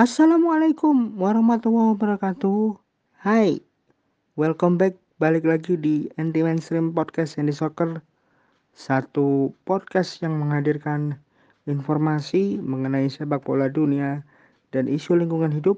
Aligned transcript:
Assalamualaikum 0.00 1.20
warahmatullahi 1.20 1.92
wabarakatuh. 1.92 2.72
Hai, 3.20 3.60
welcome 4.32 4.80
back. 4.80 4.96
Balik 5.20 5.44
lagi 5.44 5.76
di 5.76 6.08
Anti 6.16 6.40
Mainstream 6.40 6.96
Podcast 6.96 7.36
Andy 7.36 7.52
Soccer. 7.52 8.00
Satu 8.72 9.52
podcast 9.68 10.24
yang 10.24 10.40
menghadirkan 10.40 11.20
informasi 11.68 12.56
mengenai 12.64 13.12
sepak 13.12 13.44
bola 13.44 13.68
dunia 13.68 14.24
dan 14.72 14.88
isu 14.88 15.20
lingkungan 15.20 15.52
hidup. 15.52 15.76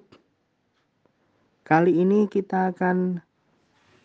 Kali 1.67 1.91
ini 1.91 2.31
kita 2.31 2.71
akan 2.71 3.27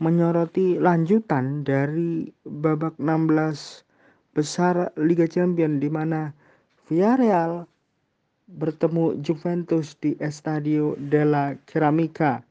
menyoroti 0.01 0.81
lanjutan 0.81 1.61
dari 1.61 2.33
babak 2.41 2.97
16 2.97 3.85
besar 4.33 4.89
Liga 4.97 5.29
Champions 5.29 5.77
di 5.77 5.93
mana 5.93 6.33
Villarreal 6.89 7.69
bertemu 8.47 9.19
Juventus 9.19 9.99
di 9.99 10.15
Estadio 10.23 10.95
della 10.95 11.59
Ceramica. 11.67 12.41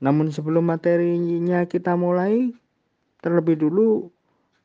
Namun 0.00 0.30
sebelum 0.30 0.70
materinya 0.70 1.66
kita 1.66 1.98
mulai, 1.98 2.54
terlebih 3.20 3.60
dulu 3.60 4.08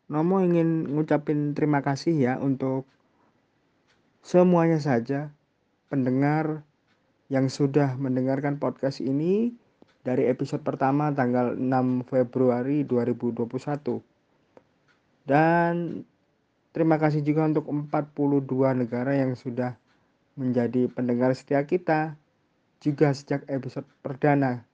Nomo 0.06 0.38
ingin 0.38 0.86
ngucapin 0.86 1.58
terima 1.58 1.82
kasih 1.82 2.14
ya 2.14 2.34
untuk 2.38 2.86
semuanya 4.22 4.78
saja 4.78 5.34
pendengar 5.90 6.62
yang 7.34 7.50
sudah 7.50 7.98
mendengarkan 7.98 8.62
podcast 8.62 9.02
ini 9.02 9.58
dari 10.06 10.30
episode 10.30 10.62
pertama 10.62 11.10
tanggal 11.10 11.58
6 11.58 12.06
Februari 12.06 12.86
2021. 12.86 13.98
Dan 15.26 16.06
terima 16.76 17.00
kasih 17.00 17.24
juga 17.24 17.48
untuk 17.48 17.72
42 17.72 18.44
negara 18.76 19.16
yang 19.16 19.32
sudah 19.40 19.80
menjadi 20.36 20.92
pendengar 20.92 21.32
setia 21.32 21.64
kita 21.64 22.20
juga 22.84 23.16
sejak 23.16 23.48
episode 23.48 23.88
perdana. 24.04 24.68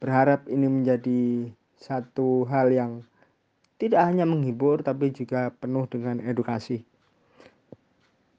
Berharap 0.00 0.48
ini 0.48 0.64
menjadi 0.64 1.52
satu 1.76 2.48
hal 2.48 2.72
yang 2.72 2.92
tidak 3.76 4.00
hanya 4.00 4.24
menghibur 4.24 4.80
tapi 4.80 5.12
juga 5.12 5.52
penuh 5.52 5.84
dengan 5.84 6.24
edukasi. 6.24 6.88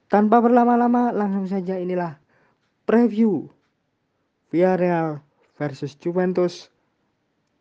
Tanpa 0.10 0.42
berlama-lama 0.42 1.14
langsung 1.14 1.46
saja 1.46 1.78
inilah 1.78 2.18
preview 2.90 3.46
Villarreal 4.50 5.22
versus 5.62 5.94
Juventus 5.94 6.74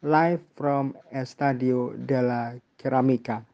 live 0.00 0.40
from 0.56 0.96
Estadio 1.12 1.92
della 1.92 2.56
Ceramica. 2.80 3.44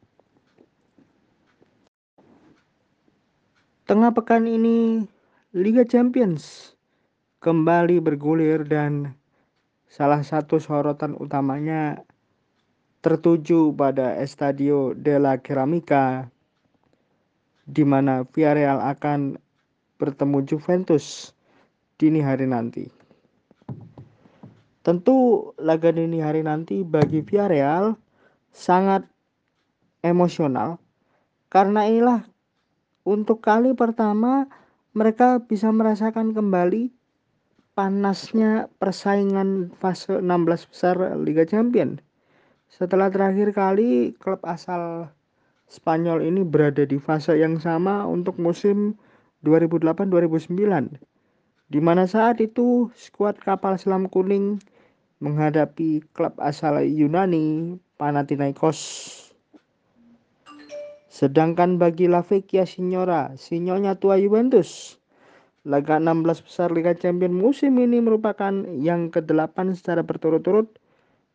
Tengah 3.84 4.16
pekan 4.16 4.48
ini 4.48 5.04
Liga 5.52 5.84
Champions 5.84 6.72
kembali 7.44 8.00
bergulir 8.00 8.64
dan 8.64 9.12
salah 9.92 10.24
satu 10.24 10.56
sorotan 10.56 11.12
utamanya 11.20 12.00
tertuju 13.04 13.76
pada 13.76 14.16
Estadio 14.16 14.96
della 14.96 15.36
Ceramica 15.36 16.32
di 17.68 17.84
mana 17.84 18.24
Villarreal 18.24 18.80
akan 18.80 19.36
bertemu 20.00 20.48
Juventus 20.48 21.36
dini 22.00 22.24
hari 22.24 22.48
nanti. 22.48 22.88
Tentu 24.80 25.52
laga 25.60 25.92
dini 25.92 26.24
hari 26.24 26.41
nanti 26.41 26.80
bagi 26.80 27.20
Villarreal 27.20 28.00
sangat 28.48 29.04
emosional 30.00 30.80
karena 31.52 31.84
inilah 31.84 32.32
untuk 33.05 33.44
kali 33.44 33.77
pertama 33.77 34.48
mereka 34.97 35.41
bisa 35.44 35.69
merasakan 35.70 36.33
kembali 36.33 36.91
panasnya 37.78 38.72
persaingan 38.81 39.70
fase 39.78 40.20
16 40.20 40.70
besar 40.72 40.97
Liga 41.20 41.44
Champions 41.44 42.00
setelah 42.72 43.12
terakhir 43.12 43.54
kali 43.54 44.16
klub 44.19 44.42
asal 44.42 45.12
Spanyol 45.65 46.20
ini 46.28 46.44
berada 46.44 46.84
di 46.84 47.00
fase 47.00 47.41
yang 47.41 47.56
sama 47.56 48.04
untuk 48.04 48.37
musim 48.37 48.97
2008-2009 49.47 51.00
di 51.72 51.81
mana 51.81 52.04
saat 52.04 52.38
itu 52.44 52.92
skuad 52.92 53.41
kapal 53.41 53.81
selam 53.81 54.06
kuning 54.12 54.60
menghadapi 55.25 56.04
klub 56.12 56.36
asal 56.36 56.84
Yunani 56.84 57.81
Panathinaikos. 57.97 59.23
Sedangkan 61.14 61.78
bagi 61.78 62.10
La 62.10 62.26
Vecchia 62.26 62.66
Signora, 62.66 63.38
sinyonya 63.38 63.94
tua 63.94 64.19
Juventus, 64.19 64.98
laga 65.62 66.02
16 66.02 66.42
besar 66.42 66.75
Liga 66.75 66.91
Champions 66.91 67.38
musim 67.38 67.78
ini 67.78 68.02
merupakan 68.02 68.50
yang 68.82 69.14
ke-8 69.14 69.78
secara 69.78 70.03
berturut-turut 70.03 70.74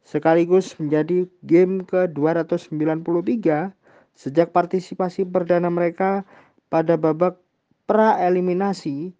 sekaligus 0.03 0.75
menjadi 0.84 1.31
game 1.47 1.88
ke-293 1.88 3.72
sejak 4.19 4.51
partisipasi 4.51 5.23
perdana 5.23 5.72
mereka 5.72 6.28
pada 6.68 7.00
babak 7.00 7.39
pra-eliminasi 7.88 9.16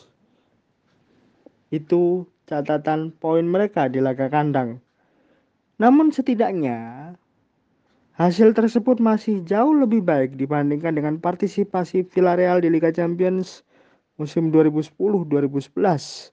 Itu 1.68 2.32
catatan 2.48 3.12
poin 3.12 3.44
mereka 3.44 3.92
di 3.92 4.00
laga 4.00 4.32
kandang. 4.32 4.80
Namun 5.76 6.16
setidaknya 6.16 7.12
hasil 8.16 8.56
tersebut 8.56 9.04
masih 9.04 9.44
jauh 9.44 9.76
lebih 9.76 10.00
baik 10.00 10.40
dibandingkan 10.40 10.96
dengan 10.96 11.16
partisipasi 11.20 12.08
Villarreal 12.08 12.64
di 12.64 12.72
Liga 12.72 12.88
Champions 12.96 13.68
musim 14.16 14.56
2010-2011 14.56 16.32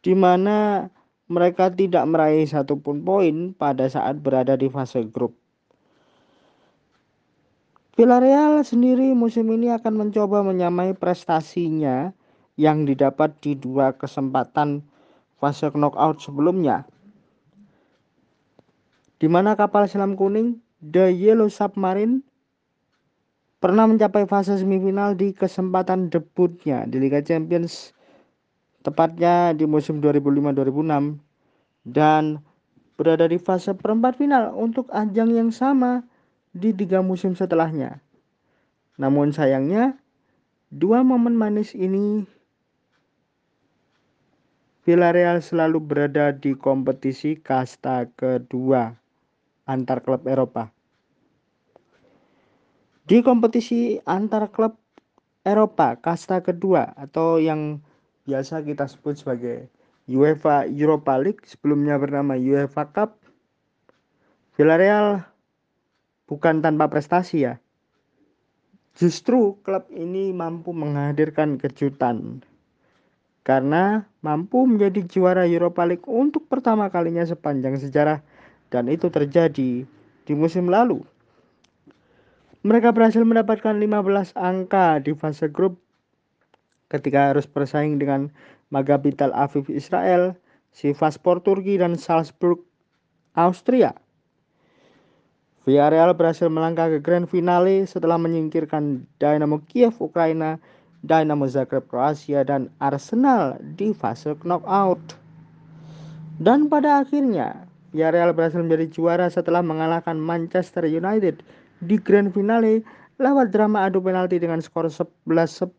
di 0.00 0.16
mana 0.16 0.88
mereka 1.28 1.68
tidak 1.68 2.08
meraih 2.08 2.48
satupun 2.48 3.04
poin 3.04 3.52
pada 3.52 3.86
saat 3.86 4.18
berada 4.18 4.56
di 4.56 4.66
fase 4.66 5.04
grup. 5.06 5.36
Villarreal 7.94 8.64
sendiri 8.64 9.12
musim 9.12 9.52
ini 9.52 9.68
akan 9.76 10.08
mencoba 10.08 10.40
menyamai 10.40 10.96
prestasinya 10.96 12.16
yang 12.56 12.88
didapat 12.88 13.36
di 13.44 13.52
dua 13.60 13.92
kesempatan 13.92 14.80
fase 15.36 15.68
knockout 15.68 16.24
sebelumnya. 16.24 16.88
Di 19.20 19.28
mana 19.28 19.52
kapal 19.52 19.84
selam 19.84 20.16
kuning 20.16 20.56
The 20.80 21.12
Yellow 21.12 21.52
Submarine 21.52 22.24
pernah 23.60 23.84
mencapai 23.84 24.24
fase 24.24 24.56
semifinal 24.56 25.12
di 25.12 25.36
kesempatan 25.36 26.08
debutnya 26.08 26.88
di 26.88 26.96
Liga 26.96 27.20
Champions 27.20 27.92
tepatnya 28.80 29.52
di 29.52 29.68
musim 29.68 30.00
2005-2006 30.00 31.20
dan 31.84 32.40
berada 32.96 33.28
di 33.28 33.36
fase 33.36 33.76
perempat 33.76 34.16
final 34.16 34.56
untuk 34.56 34.88
ajang 34.88 35.28
yang 35.36 35.52
sama 35.52 36.00
di 36.56 36.72
tiga 36.72 37.04
musim 37.04 37.36
setelahnya. 37.36 38.00
Namun 38.96 39.36
sayangnya, 39.36 40.00
dua 40.72 41.04
momen 41.04 41.36
manis 41.36 41.76
ini 41.76 42.24
Villarreal 44.88 45.44
selalu 45.44 45.76
berada 45.76 46.32
di 46.32 46.56
kompetisi 46.56 47.36
kasta 47.36 48.08
kedua 48.16 48.99
antar 49.70 50.02
klub 50.02 50.26
Eropa. 50.26 50.74
Di 53.06 53.22
kompetisi 53.22 54.02
antar 54.02 54.50
klub 54.50 54.74
Eropa 55.46 55.94
kasta 55.96 56.42
kedua 56.42 56.90
atau 56.98 57.38
yang 57.38 57.78
biasa 58.28 58.66
kita 58.66 58.90
sebut 58.90 59.16
sebagai 59.16 59.70
UEFA 60.10 60.66
Europa 60.66 61.16
League 61.16 61.46
sebelumnya 61.46 61.96
bernama 61.96 62.34
UEFA 62.34 62.90
Cup 62.90 63.16
Villarreal 64.58 65.24
bukan 66.28 66.60
tanpa 66.60 66.90
prestasi 66.92 67.46
ya 67.48 67.54
justru 68.98 69.56
klub 69.64 69.88
ini 69.88 70.34
mampu 70.36 70.76
menghadirkan 70.76 71.56
kejutan 71.56 72.44
karena 73.46 74.04
mampu 74.20 74.68
menjadi 74.68 75.00
juara 75.08 75.48
Europa 75.48 75.88
League 75.88 76.04
untuk 76.04 76.44
pertama 76.52 76.92
kalinya 76.92 77.24
sepanjang 77.24 77.80
sejarah 77.80 78.20
dan 78.70 78.86
itu 78.86 79.10
terjadi 79.10 79.84
di 80.24 80.32
musim 80.32 80.70
lalu. 80.70 81.02
Mereka 82.62 82.92
berhasil 82.94 83.24
mendapatkan 83.24 83.72
15 83.72 84.36
angka 84.36 85.00
di 85.02 85.12
fase 85.16 85.50
grup 85.50 85.80
ketika 86.92 87.32
harus 87.32 87.48
bersaing 87.48 87.96
dengan 87.96 88.28
Maccabi 88.68 89.10
Tel 89.16 89.32
Aviv 89.32 89.66
Israel, 89.72 90.36
Sivaspor 90.70 91.42
Turki 91.42 91.80
dan 91.80 91.98
Salzburg 91.98 92.62
Austria. 93.34 93.96
Villarreal 95.64 96.12
berhasil 96.16 96.48
melangkah 96.52 96.88
ke 96.88 96.98
grand 97.00 97.28
finale 97.28 97.84
setelah 97.84 98.16
menyingkirkan 98.16 99.06
Dynamo 99.20 99.60
Kiev 99.70 99.96
Ukraina, 100.00 100.60
Dynamo 101.00 101.48
Zagreb 101.48 101.88
Kroasia 101.88 102.44
dan 102.44 102.68
Arsenal 102.80 103.56
di 103.76 103.96
fase 103.96 104.36
knockout. 104.40 105.16
Dan 106.40 106.72
pada 106.72 107.04
akhirnya 107.04 107.69
Villarreal 107.90 108.30
berhasil 108.34 108.62
menjadi 108.62 108.86
juara 108.90 109.26
setelah 109.26 109.66
mengalahkan 109.66 110.14
Manchester 110.14 110.86
United 110.86 111.42
di 111.82 111.98
grand 111.98 112.30
finale 112.30 112.86
lewat 113.18 113.50
drama 113.50 113.84
adu 113.84 113.98
penalti 113.98 114.38
dengan 114.38 114.62
skor 114.62 114.86
11-10 114.86 115.74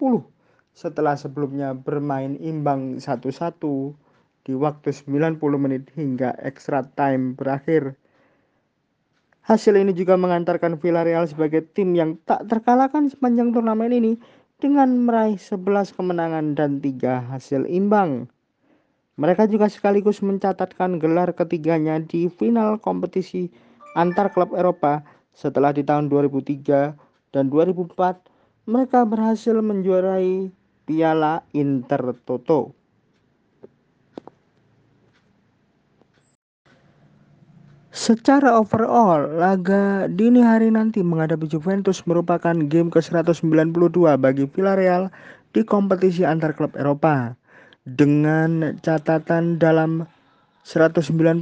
setelah 0.72 1.16
sebelumnya 1.16 1.72
bermain 1.76 2.36
imbang 2.40 3.00
1-1 3.00 3.32
di 4.44 4.54
waktu 4.58 4.90
90 4.92 5.40
menit 5.56 5.88
hingga 5.96 6.36
extra 6.42 6.84
time 6.84 7.38
berakhir. 7.38 7.96
Hasil 9.42 9.74
ini 9.74 9.92
juga 9.92 10.16
mengantarkan 10.22 10.78
Villarreal 10.78 11.26
sebagai 11.26 11.66
tim 11.66 11.98
yang 11.98 12.18
tak 12.30 12.46
terkalahkan 12.46 13.10
sepanjang 13.10 13.50
turnamen 13.52 13.90
ini 13.90 14.14
dengan 14.62 15.02
meraih 15.02 15.42
11 15.42 15.98
kemenangan 15.98 16.54
dan 16.54 16.78
3 16.78 17.34
hasil 17.34 17.66
imbang. 17.66 18.30
Mereka 19.20 19.52
juga 19.52 19.68
sekaligus 19.68 20.24
mencatatkan 20.24 20.96
gelar 20.96 21.36
ketiganya 21.36 22.00
di 22.00 22.32
final 22.32 22.80
kompetisi 22.80 23.52
antar 23.96 24.32
klub 24.32 24.56
Eropa 24.56 25.04
setelah 25.36 25.76
di 25.76 25.84
tahun 25.84 26.08
2003 26.08 27.36
dan 27.36 27.52
2004 27.52 28.32
mereka 28.72 29.04
berhasil 29.04 29.58
menjuarai 29.60 30.48
Piala 30.88 31.44
Intertoto. 31.52 32.76
Secara 37.92 38.56
overall, 38.56 39.36
laga 39.36 40.08
dini 40.08 40.40
hari 40.40 40.72
nanti 40.72 41.04
menghadapi 41.04 41.44
Juventus 41.52 42.00
merupakan 42.08 42.56
game 42.56 42.88
ke-192 42.88 44.16
bagi 44.16 44.48
Villarreal 44.48 45.12
di 45.52 45.68
kompetisi 45.68 46.24
antar 46.24 46.56
klub 46.56 46.72
Eropa. 46.80 47.36
Dengan 47.82 48.78
catatan 48.86 49.58
dalam 49.58 50.06
191 50.62 51.42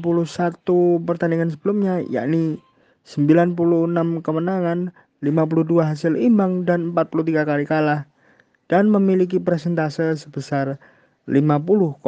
pertandingan 1.03 1.51
sebelumnya, 1.51 1.99
yakni 2.07 2.63
96 3.03 4.23
kemenangan, 4.23 4.95
52 5.19 5.83
hasil 5.83 6.15
imbang, 6.15 6.63
dan 6.63 6.95
43 6.95 7.43
kali 7.43 7.67
kalah 7.67 8.07
dan 8.71 8.87
memiliki 8.87 9.35
persentase 9.35 10.15
sebesar 10.15 10.79
50,26 11.27 11.99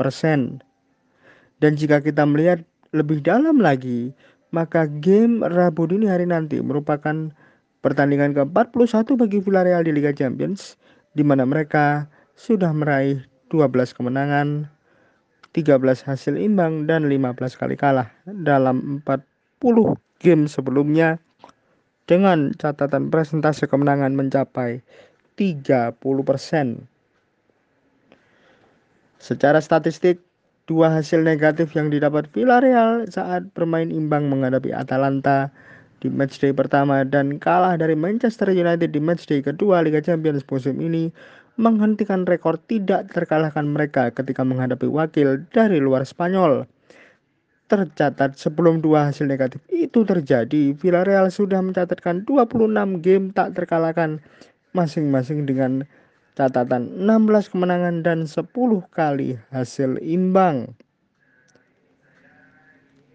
persen. 0.00 0.64
Dan 1.60 1.76
jika 1.76 2.00
kita 2.00 2.24
melihat 2.24 2.64
lebih 2.96 3.20
dalam 3.20 3.60
lagi, 3.60 4.16
maka 4.56 4.88
game 4.88 5.44
Rabu 5.44 5.84
dini 5.84 6.08
hari 6.08 6.24
nanti 6.24 6.64
merupakan 6.64 7.28
pertandingan 7.84 8.32
ke-41 8.32 9.20
bagi 9.20 9.44
Villarreal 9.44 9.84
di 9.84 9.92
Liga 9.92 10.16
Champions, 10.16 10.80
di 11.12 11.20
mana 11.20 11.44
mereka 11.44 12.08
sudah 12.38 12.70
meraih 12.70 13.26
12 13.50 13.98
kemenangan, 13.98 14.70
13 15.50 16.06
hasil 16.06 16.38
imbang, 16.38 16.86
dan 16.86 17.10
15 17.10 17.34
kali 17.58 17.74
kalah 17.74 18.14
dalam 18.30 19.02
40 19.02 19.98
game 20.22 20.46
sebelumnya 20.46 21.18
dengan 22.06 22.54
catatan 22.54 23.10
presentase 23.10 23.66
kemenangan 23.66 24.14
mencapai 24.14 24.78
30%. 25.34 25.98
Secara 29.18 29.58
statistik, 29.58 30.22
dua 30.70 30.94
hasil 30.94 31.24
negatif 31.24 31.74
yang 31.74 31.90
didapat 31.90 32.30
Villarreal 32.30 33.08
saat 33.10 33.50
bermain 33.56 33.88
imbang 33.90 34.30
menghadapi 34.30 34.70
Atalanta 34.70 35.50
di 35.98 36.06
matchday 36.12 36.54
pertama 36.54 37.02
dan 37.02 37.42
kalah 37.42 37.74
dari 37.74 37.98
Manchester 37.98 38.54
United 38.54 38.94
di 38.94 39.00
matchday 39.02 39.42
kedua 39.42 39.82
Liga 39.82 39.98
Champions 39.98 40.46
musim 40.46 40.78
ini 40.78 41.10
menghentikan 41.58 42.22
rekor 42.22 42.56
tidak 42.70 43.10
terkalahkan 43.10 43.66
mereka 43.66 44.14
ketika 44.14 44.46
menghadapi 44.46 44.86
wakil 44.86 45.42
dari 45.50 45.82
luar 45.82 46.06
Spanyol. 46.06 46.70
Tercatat 47.68 48.38
sebelum 48.38 48.80
dua 48.80 49.12
hasil 49.12 49.28
negatif 49.28 49.60
itu 49.68 50.06
terjadi, 50.06 50.72
Villarreal 50.72 51.28
sudah 51.28 51.60
mencatatkan 51.60 52.24
26 52.24 53.04
game 53.04 53.28
tak 53.34 53.52
terkalahkan 53.58 54.22
masing-masing 54.72 55.44
dengan 55.44 55.84
catatan 56.38 56.88
16 56.96 57.52
kemenangan 57.52 58.00
dan 58.06 58.24
10 58.24 58.46
kali 58.94 59.36
hasil 59.52 59.98
imbang. 60.00 60.72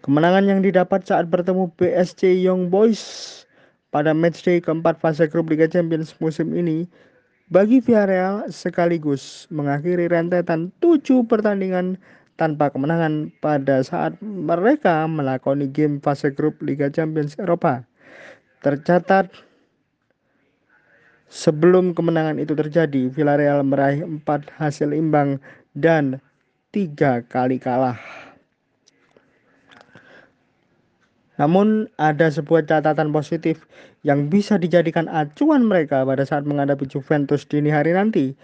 Kemenangan 0.04 0.44
yang 0.44 0.60
didapat 0.60 1.08
saat 1.08 1.32
bertemu 1.32 1.72
BSC 1.80 2.44
Young 2.44 2.68
Boys 2.68 3.02
pada 3.88 4.12
matchday 4.12 4.60
keempat 4.60 5.00
fase 5.00 5.24
grup 5.24 5.48
Liga 5.48 5.64
Champions 5.64 6.12
musim 6.20 6.52
ini 6.52 6.84
bagi 7.52 7.80
Villarreal 7.80 8.48
sekaligus 8.48 9.50
mengakhiri 9.52 10.08
rentetan 10.08 10.72
tujuh 10.80 11.26
pertandingan 11.28 12.00
tanpa 12.40 12.72
kemenangan 12.72 13.30
pada 13.38 13.84
saat 13.84 14.16
mereka 14.24 15.04
melakoni 15.06 15.70
game 15.70 16.02
fase 16.02 16.32
grup 16.32 16.58
Liga 16.64 16.88
Champions 16.90 17.36
Eropa. 17.36 17.84
Tercatat 18.64 19.28
Sebelum 21.34 21.98
kemenangan 21.98 22.38
itu 22.38 22.54
terjadi, 22.54 23.10
Villarreal 23.10 23.66
meraih 23.66 24.06
empat 24.06 24.54
hasil 24.54 24.94
imbang 24.94 25.42
dan 25.74 26.22
tiga 26.70 27.26
kali 27.26 27.58
kalah. 27.58 27.98
Namun 31.34 31.90
ada 31.98 32.30
sebuah 32.30 32.66
catatan 32.70 33.10
positif 33.10 33.66
yang 34.06 34.30
bisa 34.30 34.54
dijadikan 34.54 35.10
acuan 35.10 35.66
mereka 35.66 36.06
pada 36.06 36.22
saat 36.22 36.46
menghadapi 36.46 36.86
Juventus 36.86 37.42
dini 37.42 37.74
hari 37.74 37.90
nanti, 37.90 38.38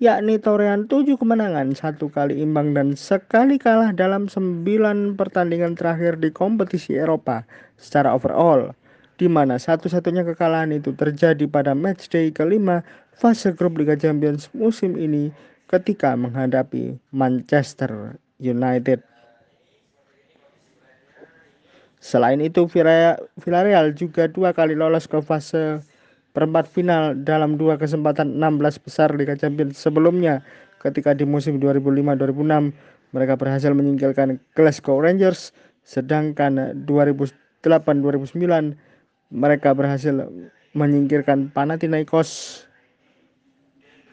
yakni 0.00 0.40
torehan 0.40 0.88
tujuh 0.88 1.20
kemenangan, 1.20 1.76
satu 1.76 2.08
kali 2.08 2.40
imbang 2.40 2.72
dan 2.72 2.96
sekali 2.96 3.60
kalah 3.60 3.92
dalam 3.92 4.24
sembilan 4.26 5.20
pertandingan 5.20 5.76
terakhir 5.76 6.16
di 6.16 6.32
kompetisi 6.32 6.96
Eropa 6.96 7.44
secara 7.76 8.16
overall 8.16 8.72
di 9.20 9.28
mana 9.28 9.60
satu-satunya 9.60 10.24
kekalahan 10.32 10.72
itu 10.72 10.96
terjadi 10.96 11.44
pada 11.44 11.76
matchday 11.76 12.32
kelima 12.32 12.80
fase 13.12 13.52
grup 13.52 13.76
Liga 13.76 13.92
Champions 13.92 14.48
musim 14.56 14.96
ini 14.96 15.28
ketika 15.68 16.16
menghadapi 16.16 16.96
Manchester 17.12 18.16
United. 18.40 19.04
Selain 22.00 22.40
itu, 22.40 22.64
Villarreal 22.64 23.92
juga 23.92 24.24
dua 24.24 24.56
kali 24.56 24.72
lolos 24.72 25.04
ke 25.04 25.20
fase 25.20 25.84
perempat 26.32 26.64
final 26.70 27.12
dalam 27.26 27.60
dua 27.60 27.76
kesempatan 27.76 28.40
16 28.40 28.86
besar 28.86 29.12
Liga 29.12 29.36
Champions 29.36 29.76
sebelumnya 29.76 30.40
ketika 30.80 31.12
di 31.12 31.26
musim 31.28 31.58
2005-2006 31.60 32.72
mereka 33.10 33.34
berhasil 33.34 33.74
menyingkirkan 33.74 34.38
Glasgow 34.54 35.02
Rangers 35.02 35.50
sedangkan 35.82 36.86
2008-2009 36.86 38.78
mereka 39.34 39.74
berhasil 39.74 40.14
menyingkirkan 40.74 41.50
Panathinaikos 41.50 42.62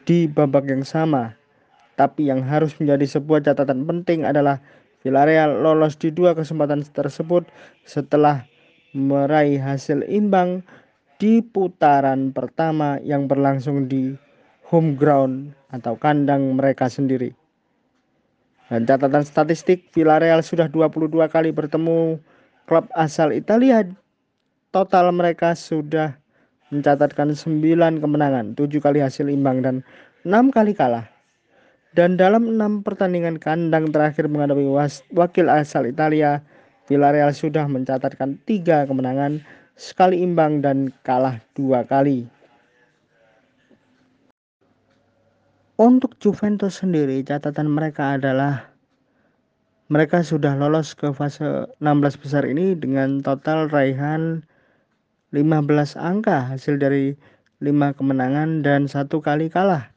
di 0.06 0.26
babak 0.26 0.66
yang 0.66 0.82
sama. 0.82 1.38
Tapi 1.98 2.30
yang 2.30 2.46
harus 2.46 2.74
menjadi 2.78 3.18
sebuah 3.18 3.42
catatan 3.42 3.82
penting 3.86 4.22
adalah 4.22 4.62
Villarreal 5.02 5.62
lolos 5.62 5.94
di 5.94 6.10
dua 6.10 6.34
kesempatan 6.34 6.82
tersebut 6.82 7.46
setelah 7.86 8.42
meraih 8.96 9.60
hasil 9.60 10.02
imbang 10.10 10.66
di 11.18 11.42
putaran 11.42 12.30
pertama 12.34 12.98
yang 13.02 13.26
berlangsung 13.26 13.86
di 13.86 14.14
home 14.66 14.94
ground 14.98 15.54
atau 15.74 15.94
kandang 15.98 16.54
mereka 16.54 16.86
sendiri. 16.90 17.34
Dan 18.68 18.84
catatan 18.84 19.24
statistik 19.24 19.88
Villarreal 19.96 20.44
sudah 20.44 20.68
22 20.68 21.08
kali 21.32 21.50
bertemu 21.50 22.20
klub 22.68 22.84
asal 22.92 23.32
Italia. 23.32 23.80
Total 24.68 25.08
mereka 25.08 25.56
sudah 25.56 26.20
mencatatkan 26.68 27.32
9 27.32 27.64
kemenangan, 28.04 28.52
7 28.52 28.68
kali 28.84 29.00
hasil 29.00 29.32
imbang 29.32 29.64
dan 29.64 29.80
6 30.28 30.52
kali 30.52 30.76
kalah. 30.76 31.08
Dan 31.96 32.20
dalam 32.20 32.56
enam 32.56 32.84
pertandingan 32.84 33.40
kandang 33.40 33.88
terakhir 33.88 34.28
menghadapi 34.28 34.68
wakil 35.16 35.46
asal 35.48 35.88
Italia, 35.88 36.44
Villarreal 36.84 37.32
sudah 37.32 37.64
mencatatkan 37.64 38.36
tiga 38.44 38.84
kemenangan, 38.84 39.40
sekali 39.76 40.20
imbang 40.20 40.60
dan 40.60 40.92
kalah 41.04 41.40
dua 41.56 41.84
kali. 41.88 42.28
Untuk 45.78 46.18
Juventus 46.18 46.82
sendiri, 46.82 47.22
catatan 47.22 47.70
mereka 47.70 48.18
adalah 48.18 48.74
mereka 49.88 50.20
sudah 50.20 50.52
lolos 50.58 50.92
ke 50.92 51.14
fase 51.16 51.64
16 51.80 52.20
besar 52.20 52.44
ini 52.44 52.76
dengan 52.76 53.24
total 53.24 53.72
raihan 53.72 54.44
15 55.32 55.96
angka 55.96 56.52
hasil 56.52 56.76
dari 56.76 57.16
5 57.64 57.96
kemenangan 57.96 58.60
dan 58.60 58.84
satu 58.84 59.24
kali 59.24 59.48
kalah 59.48 59.88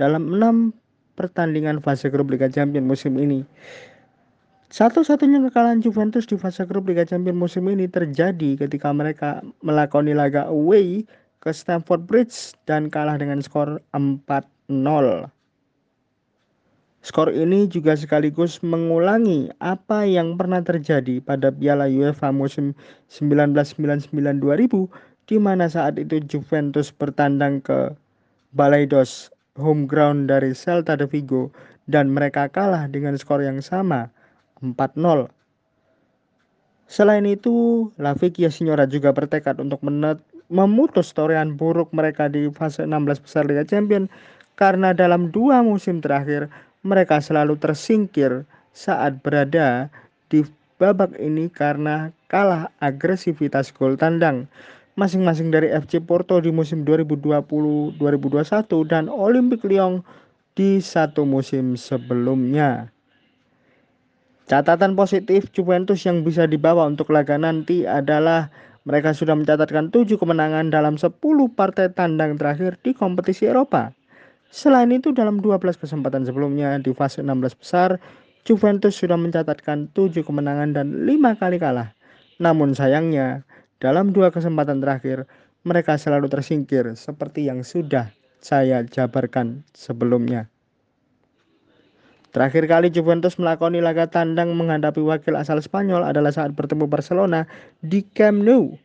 dalam 0.00 0.30
6 0.30 0.72
pertandingan 1.16 1.80
fase 1.80 2.12
grup 2.12 2.28
Liga 2.28 2.46
Champions 2.52 2.84
musim 2.84 3.16
ini. 3.16 3.42
Satu-satunya 4.68 5.40
kekalahan 5.48 5.80
Juventus 5.80 6.28
di 6.28 6.36
fase 6.36 6.68
grup 6.68 6.86
Liga 6.86 7.08
Champions 7.08 7.40
musim 7.40 7.64
ini 7.72 7.88
terjadi 7.88 8.60
ketika 8.60 8.92
mereka 8.92 9.40
melakoni 9.64 10.12
laga 10.12 10.44
away 10.52 11.08
ke 11.40 11.50
Stamford 11.54 12.04
Bridge 12.04 12.52
dan 12.68 12.92
kalah 12.92 13.16
dengan 13.16 13.40
skor 13.40 13.80
4-0. 13.96 15.32
Skor 17.06 17.30
ini 17.30 17.70
juga 17.70 17.94
sekaligus 17.94 18.58
mengulangi 18.66 19.46
apa 19.62 20.02
yang 20.02 20.34
pernah 20.34 20.58
terjadi 20.58 21.22
pada 21.22 21.54
Piala 21.54 21.86
UEFA 21.86 22.34
musim 22.34 22.74
1999-2000 23.14 24.10
di 25.30 25.36
mana 25.38 25.70
saat 25.70 26.02
itu 26.02 26.18
Juventus 26.26 26.90
bertandang 26.90 27.62
ke 27.62 27.94
Balaidos 28.50 29.30
home 29.56 29.88
ground 29.88 30.28
dari 30.28 30.52
Celta 30.52 30.96
de 30.96 31.08
Vigo 31.08 31.50
dan 31.88 32.12
mereka 32.12 32.48
kalah 32.48 32.86
dengan 32.88 33.16
skor 33.16 33.42
yang 33.42 33.60
sama 33.64 34.08
4-0. 34.60 35.28
Selain 36.86 37.26
itu, 37.26 37.88
La 37.98 38.14
Vecchia 38.14 38.46
Signora 38.46 38.86
juga 38.86 39.10
bertekad 39.10 39.58
untuk 39.58 39.82
memutus 40.46 41.10
torehan 41.10 41.58
buruk 41.58 41.90
mereka 41.90 42.30
di 42.30 42.46
fase 42.54 42.86
16 42.86 43.24
besar 43.26 43.42
Liga 43.50 43.66
Champions 43.66 44.06
karena 44.54 44.94
dalam 44.94 45.34
dua 45.34 45.60
musim 45.66 45.98
terakhir 45.98 46.46
mereka 46.86 47.18
selalu 47.18 47.58
tersingkir 47.58 48.46
saat 48.70 49.18
berada 49.20 49.90
di 50.30 50.46
babak 50.78 51.16
ini 51.18 51.50
karena 51.50 52.14
kalah 52.30 52.70
agresivitas 52.78 53.74
gol 53.74 53.98
tandang 53.98 54.46
masing-masing 54.96 55.52
dari 55.52 55.68
FC 55.68 56.00
Porto 56.00 56.40
di 56.40 56.48
musim 56.48 56.82
2020-2021 56.88 58.00
dan 58.88 59.12
Olympique 59.12 59.68
Lyon 59.68 60.00
di 60.56 60.80
satu 60.80 61.28
musim 61.28 61.76
sebelumnya. 61.76 62.88
Catatan 64.48 64.96
positif 64.96 65.52
Juventus 65.52 66.00
yang 66.08 66.24
bisa 66.24 66.48
dibawa 66.48 66.88
untuk 66.88 67.12
laga 67.12 67.36
nanti 67.36 67.84
adalah 67.84 68.48
mereka 68.86 69.12
sudah 69.12 69.36
mencatatkan 69.36 69.92
7 69.92 70.16
kemenangan 70.16 70.72
dalam 70.72 70.96
10 70.96 71.12
partai 71.52 71.92
tandang 71.92 72.38
terakhir 72.38 72.78
di 72.80 72.94
kompetisi 72.96 73.50
Eropa. 73.50 73.92
Selain 74.48 74.88
itu 74.94 75.10
dalam 75.10 75.42
12 75.42 75.76
kesempatan 75.76 76.24
sebelumnya 76.24 76.78
di 76.78 76.94
fase 76.94 77.20
16 77.20 77.58
besar, 77.58 77.98
Juventus 78.46 78.94
sudah 78.94 79.18
mencatatkan 79.18 79.90
7 79.90 80.22
kemenangan 80.22 80.70
dan 80.72 81.04
5 81.04 81.34
kali 81.42 81.58
kalah. 81.58 81.92
Namun 82.38 82.78
sayangnya, 82.78 83.42
dalam 83.76 84.12
dua 84.12 84.32
kesempatan 84.32 84.80
terakhir, 84.80 85.28
mereka 85.66 85.98
selalu 86.00 86.30
tersingkir 86.32 86.94
seperti 86.94 87.50
yang 87.50 87.60
sudah 87.66 88.08
saya 88.40 88.86
jabarkan 88.86 89.66
sebelumnya. 89.74 90.46
Terakhir 92.30 92.68
kali 92.68 92.92
Juventus 92.92 93.40
melakoni 93.40 93.80
laga 93.80 94.04
tandang 94.06 94.52
menghadapi 94.52 95.00
wakil 95.00 95.40
asal 95.40 95.56
Spanyol 95.56 96.04
adalah 96.04 96.28
saat 96.28 96.52
bertemu 96.52 96.84
Barcelona 96.84 97.48
di 97.80 98.04
Camp 98.12 98.44
Nou 98.44 98.76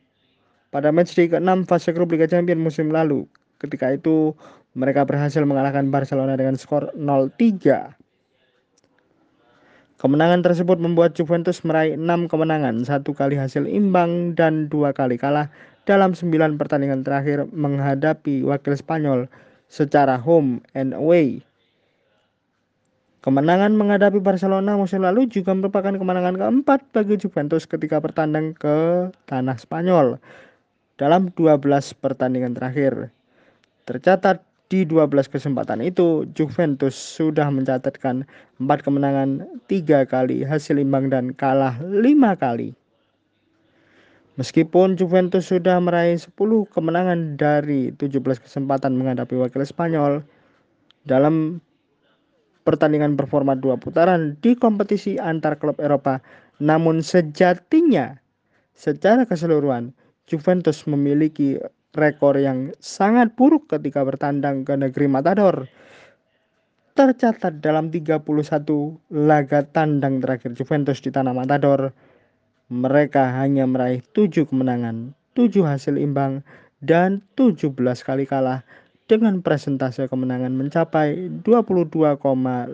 pada 0.71 0.87
matchday 0.89 1.27
ke-6 1.27 1.67
fase 1.67 1.91
grup 1.91 2.15
Liga 2.15 2.31
Champions 2.31 2.63
musim 2.63 2.89
lalu. 2.95 3.27
Ketika 3.59 3.91
itu 3.91 4.31
mereka 4.71 5.03
berhasil 5.03 5.43
mengalahkan 5.43 5.91
Barcelona 5.91 6.39
dengan 6.39 6.55
skor 6.55 6.95
0-3. 6.95 8.00
Kemenangan 10.01 10.41
tersebut 10.41 10.81
membuat 10.81 11.13
Juventus 11.13 11.61
meraih 11.61 11.93
6 11.93 12.25
kemenangan, 12.25 12.81
satu 12.81 13.13
kali 13.13 13.37
hasil 13.37 13.69
imbang 13.69 14.33
dan 14.33 14.65
dua 14.65 14.97
kali 14.97 15.13
kalah 15.13 15.45
dalam 15.85 16.17
9 16.17 16.57
pertandingan 16.57 17.05
terakhir 17.05 17.45
menghadapi 17.53 18.41
wakil 18.41 18.73
Spanyol 18.73 19.29
secara 19.69 20.17
home 20.17 20.65
and 20.73 20.97
away. 20.97 21.45
Kemenangan 23.21 23.77
menghadapi 23.77 24.17
Barcelona 24.17 24.73
musim 24.73 25.05
lalu 25.05 25.29
juga 25.29 25.53
merupakan 25.53 25.93
kemenangan 25.93 26.33
keempat 26.33 26.81
bagi 26.89 27.21
Juventus 27.21 27.69
ketika 27.69 28.01
bertandang 28.01 28.57
ke 28.57 29.13
tanah 29.29 29.61
Spanyol 29.61 30.17
dalam 30.97 31.29
12 31.29 31.61
pertandingan 32.01 32.57
terakhir. 32.57 33.13
Tercatat 33.85 34.41
di 34.71 34.87
12 34.87 35.27
kesempatan 35.27 35.83
itu, 35.83 36.23
Juventus 36.31 36.95
sudah 36.95 37.51
mencatatkan 37.51 38.23
4 38.63 38.87
kemenangan, 38.87 39.43
3 39.67 40.07
kali 40.07 40.47
hasil 40.47 40.79
imbang 40.79 41.11
dan 41.11 41.35
kalah 41.35 41.75
5 41.83 41.99
kali. 42.39 42.71
Meskipun 44.39 44.95
Juventus 44.95 45.51
sudah 45.51 45.75
meraih 45.83 46.15
10 46.15 46.31
kemenangan 46.71 47.35
dari 47.35 47.91
17 47.99 48.39
kesempatan 48.39 48.95
menghadapi 48.95 49.35
wakil 49.35 49.59
Spanyol 49.67 50.23
dalam 51.03 51.59
pertandingan 52.63 53.19
berformat 53.19 53.59
dua 53.59 53.75
putaran 53.75 54.39
di 54.39 54.55
kompetisi 54.55 55.19
antar 55.19 55.59
klub 55.59 55.75
Eropa, 55.83 56.23
namun 56.63 57.03
sejatinya 57.03 58.15
secara 58.77 59.27
keseluruhan 59.27 59.91
Juventus 60.29 60.87
memiliki 60.87 61.59
rekor 61.91 62.39
yang 62.39 62.71
sangat 62.79 63.35
buruk 63.35 63.67
ketika 63.67 64.03
bertandang 64.07 64.63
ke 64.63 64.75
negeri 64.75 65.07
Matador. 65.11 65.67
Tercatat 66.91 67.63
dalam 67.63 67.87
31 67.87 68.23
laga 69.11 69.63
tandang 69.63 70.19
terakhir 70.19 70.51
Juventus 70.55 70.99
di 70.99 71.07
tanah 71.11 71.31
Matador, 71.31 71.95
mereka 72.67 73.31
hanya 73.39 73.63
meraih 73.67 74.03
7 74.15 74.47
kemenangan, 74.47 75.15
7 75.35 75.63
hasil 75.63 75.95
imbang, 75.95 76.43
dan 76.83 77.23
17 77.39 77.75
kali 78.03 78.27
kalah 78.27 78.63
dengan 79.07 79.43
presentase 79.43 80.07
kemenangan 80.07 80.55
mencapai 80.55 81.27
22,58 81.43 82.71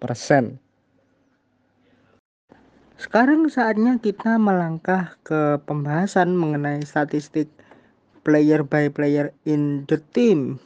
persen. 0.00 0.44
Sekarang 2.98 3.46
saatnya 3.46 3.94
kita 4.02 4.42
melangkah 4.42 5.14
ke 5.22 5.62
pembahasan 5.62 6.34
mengenai 6.34 6.82
statistik 6.82 7.46
player 8.26 8.66
by 8.66 8.90
player 8.90 9.30
in 9.46 9.86
the 9.86 10.02
team. 10.10 10.58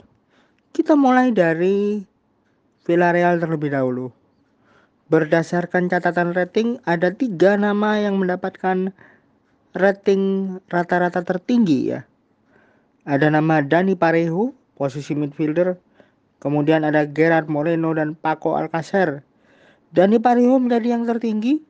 Kita 0.73 0.97
mulai 0.97 1.29
dari 1.29 2.01
Villarreal 2.89 3.37
terlebih 3.37 3.77
dahulu. 3.77 4.09
Berdasarkan 5.12 5.93
catatan 5.93 6.33
rating, 6.33 6.81
ada 6.89 7.12
tiga 7.12 7.61
nama 7.61 8.01
yang 8.01 8.17
mendapatkan 8.17 8.97
rating 9.77 10.57
rata-rata 10.73 11.21
tertinggi 11.21 11.93
ya. 11.93 12.01
Ada 13.05 13.29
nama 13.29 13.61
Dani 13.61 13.93
Parejo, 13.93 14.57
posisi 14.81 15.12
midfielder. 15.12 15.77
Kemudian 16.41 16.89
ada 16.89 17.05
Gerard 17.05 17.53
Moreno 17.53 17.93
dan 17.93 18.17
Paco 18.17 18.57
Alcacer. 18.57 19.21
Dani 19.93 20.17
Pariho 20.17 20.57
menjadi 20.57 20.97
yang 20.97 21.05
tertinggi 21.05 21.69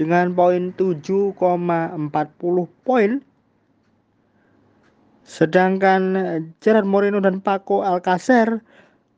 dengan 0.00 0.32
poin 0.32 0.72
7,40 0.72 1.36
poin. 2.88 3.20
Sedangkan 5.28 6.02
Gerard 6.64 6.88
Moreno 6.88 7.20
dan 7.20 7.44
Paco 7.44 7.84
Alcacer 7.84 8.64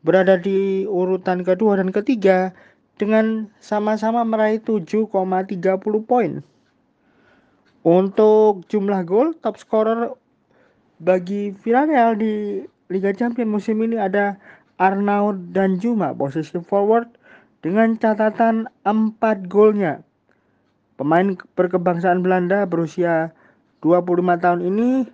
berada 0.02 0.34
di 0.34 0.82
urutan 0.90 1.46
kedua 1.46 1.78
dan 1.78 1.94
ketiga 1.94 2.50
dengan 2.98 3.46
sama-sama 3.62 4.26
meraih 4.26 4.58
7,30 4.58 5.62
poin. 6.02 6.42
Untuk 7.86 8.66
jumlah 8.66 9.06
gol, 9.06 9.38
top 9.38 9.62
scorer 9.62 10.10
bagi 10.98 11.54
Villarreal 11.62 12.18
di 12.18 12.66
Liga 12.90 13.14
Champions 13.14 13.50
musim 13.50 13.78
ini 13.86 13.98
ada 13.98 14.34
Arnaud 14.82 15.54
dan 15.54 15.78
Juma 15.78 16.10
posisi 16.10 16.58
forward 16.58 17.06
dengan 17.62 17.94
catatan 17.94 18.66
4 18.82 19.46
golnya. 19.46 20.02
Pemain 21.02 21.34
berkebangsaan 21.58 22.22
Belanda 22.22 22.62
berusia 22.62 23.34
25 23.82 24.22
tahun 24.38 24.62
ini 24.62 25.10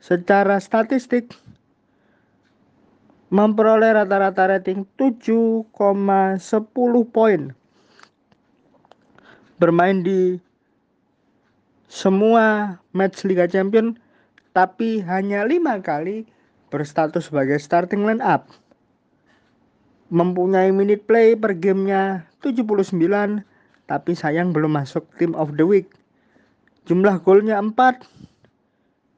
secara 0.00 0.56
statistik 0.56 1.36
memperoleh 3.28 3.92
rata-rata 3.92 4.56
rating 4.56 4.88
7,10 4.96 5.68
poin. 7.12 7.52
Bermain 9.60 10.00
di 10.00 10.40
semua 11.84 12.80
match 12.96 13.28
Liga 13.28 13.44
Champion 13.44 14.00
tapi 14.56 15.04
hanya 15.04 15.44
lima 15.44 15.76
kali 15.84 16.24
berstatus 16.72 17.28
sebagai 17.28 17.60
starting 17.60 18.08
line 18.08 18.24
up. 18.24 18.48
Mempunyai 20.08 20.72
minute 20.72 21.04
play 21.04 21.36
per 21.36 21.52
gamenya 21.52 22.24
79 22.40 23.49
tapi 23.90 24.14
sayang 24.14 24.54
belum 24.54 24.78
masuk 24.78 25.02
team 25.18 25.34
of 25.34 25.58
the 25.58 25.66
week. 25.66 25.90
Jumlah 26.86 27.18
golnya 27.26 27.58
4 27.58 27.74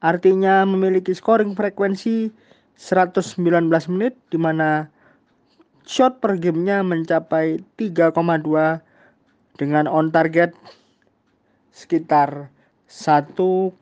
artinya 0.01 0.65
memiliki 0.65 1.13
scoring 1.13 1.53
frekuensi 1.53 2.33
119 2.81 3.69
menit 3.93 4.17
di 4.33 4.41
mana 4.41 4.89
shot 5.85 6.17
per 6.17 6.41
gamenya 6.41 6.81
mencapai 6.81 7.61
3,2 7.77 8.17
dengan 9.61 9.85
on 9.85 10.09
target 10.09 10.57
sekitar 11.69 12.49
1,8 12.89 13.77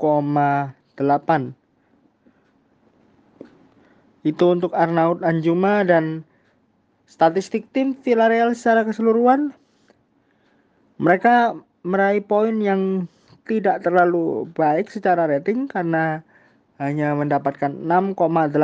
itu 4.22 4.46
untuk 4.46 4.72
Arnaud 4.78 5.26
Anjuma 5.26 5.82
dan 5.82 6.22
statistik 7.10 7.66
tim 7.74 7.98
Villarreal 7.98 8.54
secara 8.54 8.86
keseluruhan 8.86 9.56
mereka 11.02 11.58
meraih 11.82 12.22
poin 12.22 12.62
yang 12.62 13.10
tidak 13.50 13.82
terlalu 13.82 14.46
baik 14.54 14.94
secara 14.94 15.26
rating 15.26 15.66
karena 15.66 16.22
hanya 16.78 17.18
mendapatkan 17.18 17.74
6,85 17.74 18.62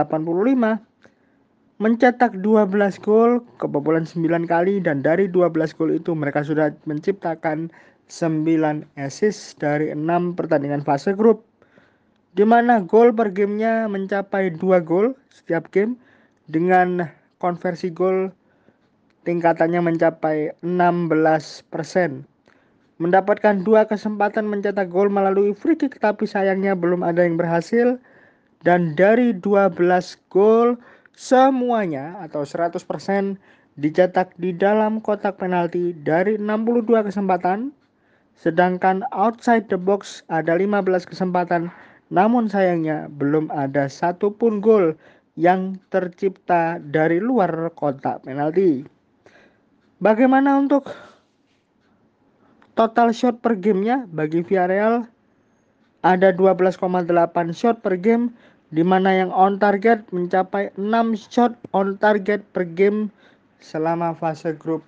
mencetak 1.78 2.34
12 2.42 3.06
gol 3.06 3.42
kebobolan 3.58 4.06
9 4.06 4.46
kali 4.46 4.78
dan 4.82 5.02
dari 5.02 5.26
12 5.30 5.78
gol 5.78 5.94
itu 5.94 6.14
mereka 6.14 6.46
sudah 6.46 6.74
menciptakan 6.86 7.74
9 8.10 8.46
assist 9.02 9.58
dari 9.58 9.90
6 9.94 10.38
pertandingan 10.38 10.86
fase 10.86 11.18
grup 11.18 11.42
di 12.38 12.46
mana 12.46 12.86
gol 12.86 13.14
per 13.14 13.34
gamenya 13.34 13.90
mencapai 13.90 14.54
2 14.54 14.62
gol 14.86 15.18
setiap 15.34 15.70
game 15.74 15.98
dengan 16.50 17.06
konversi 17.42 17.90
gol 17.90 18.30
tingkatannya 19.28 19.84
mencapai 19.84 20.56
16 20.64 21.68
persen. 21.68 22.24
Mendapatkan 23.04 23.62
dua 23.62 23.84
kesempatan 23.84 24.48
mencetak 24.48 24.88
gol 24.88 25.12
melalui 25.12 25.52
free 25.52 25.76
kick 25.76 26.00
tapi 26.00 26.24
sayangnya 26.24 26.74
belum 26.74 27.04
ada 27.04 27.28
yang 27.28 27.36
berhasil. 27.36 28.00
Dan 28.64 28.96
dari 28.96 29.36
12 29.38 29.76
gol 30.34 30.80
semuanya 31.14 32.18
atau 32.24 32.42
100% 32.42 32.80
dicetak 33.78 34.34
di 34.40 34.56
dalam 34.56 35.04
kotak 35.04 35.38
penalti 35.38 35.94
dari 36.02 36.40
62 36.42 37.06
kesempatan 37.06 37.76
Sedangkan 38.38 39.02
outside 39.10 39.66
the 39.66 39.82
box 39.82 40.22
ada 40.30 40.54
15 40.54 41.10
kesempatan, 41.10 41.74
namun 42.14 42.46
sayangnya 42.46 43.10
belum 43.18 43.50
ada 43.50 43.90
satupun 43.90 44.62
gol 44.62 44.94
yang 45.34 45.82
tercipta 45.90 46.78
dari 46.78 47.18
luar 47.18 47.74
kotak 47.74 48.22
penalti. 48.22 48.86
Bagaimana 49.98 50.62
untuk 50.62 50.94
total 52.78 53.10
shot 53.18 53.42
per 53.42 53.58
gamenya 53.58 54.06
bagi 54.06 54.46
Villarreal? 54.46 55.10
Ada 56.06 56.38
12,8 56.38 57.10
shot 57.50 57.82
per 57.82 57.98
game 57.98 58.30
di 58.70 58.86
mana 58.86 59.18
yang 59.18 59.34
on 59.34 59.58
target 59.58 60.06
mencapai 60.14 60.70
6 60.78 61.34
shot 61.34 61.58
on 61.74 61.98
target 61.98 62.46
per 62.54 62.70
game 62.70 63.10
selama 63.58 64.14
fase 64.14 64.54
grup 64.54 64.86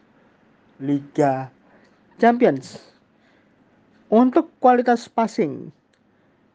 Liga 0.78 1.50
Champions. 2.22 2.78
Untuk 4.13 4.54
kualitas 4.62 5.10
passing, 5.10 5.74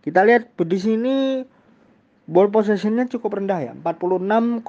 kita 0.07 0.23
lihat 0.23 0.55
di 0.55 0.79
sini 0.79 1.15
ball 2.31 2.55
possessionnya 2.55 3.11
cukup 3.11 3.35
rendah 3.43 3.67
ya, 3.67 3.73
46,7 3.83 4.63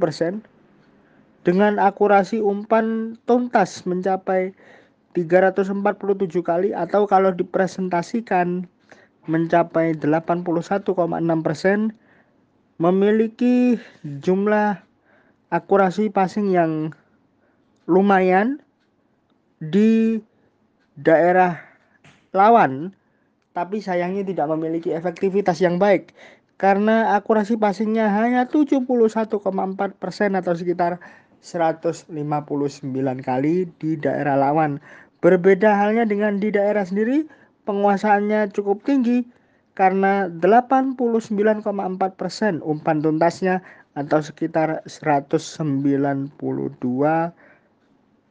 persen 0.00 0.40
dengan 1.46 1.78
akurasi 1.78 2.42
umpan 2.42 3.14
tuntas 3.22 3.86
mencapai 3.86 4.50
347 5.14 5.78
kali 6.42 6.74
atau 6.74 7.06
kalau 7.06 7.30
dipresentasikan 7.30 8.66
mencapai 9.30 9.94
81,6 9.94 10.42
persen 11.46 11.94
memiliki 12.82 13.78
jumlah 14.02 14.82
akurasi 15.54 16.10
passing 16.10 16.50
yang 16.50 16.90
lumayan 17.86 18.58
di 19.62 20.18
daerah 20.98 21.62
lawan, 22.34 22.90
tapi 23.54 23.78
sayangnya 23.78 24.26
tidak 24.26 24.50
memiliki 24.50 24.90
efektivitas 24.92 25.62
yang 25.62 25.78
baik 25.78 26.10
karena 26.56 27.12
akurasi 27.20 27.60
passingnya 27.60 28.08
hanya 28.08 28.48
71,4% 28.48 28.88
atau 30.40 30.52
sekitar 30.56 30.96
159 31.46 32.10
kali 33.22 33.70
di 33.78 33.94
daerah 33.94 34.34
lawan. 34.34 34.82
Berbeda 35.22 35.70
halnya 35.70 36.02
dengan 36.02 36.42
di 36.42 36.50
daerah 36.50 36.82
sendiri, 36.82 37.22
penguasaannya 37.70 38.50
cukup 38.50 38.82
tinggi 38.82 39.22
karena 39.78 40.26
89,4% 40.42 41.62
umpan 42.66 42.98
tuntasnya 42.98 43.62
atau 43.94 44.20
sekitar 44.20 44.82
192 44.84 46.32